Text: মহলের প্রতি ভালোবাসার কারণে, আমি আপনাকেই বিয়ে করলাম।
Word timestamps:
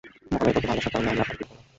মহলের 0.31 0.53
প্রতি 0.53 0.67
ভালোবাসার 0.69 0.91
কারণে, 0.93 1.09
আমি 1.11 1.19
আপনাকেই 1.23 1.37
বিয়ে 1.37 1.47
করলাম। 1.49 1.67